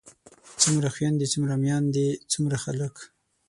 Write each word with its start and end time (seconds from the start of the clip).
څومره 0.61 0.87
خويندے 0.95 1.25
څومره 1.33 1.53
ميايندے 1.63 2.07
څومره 2.31 2.57
خلک 2.63 2.95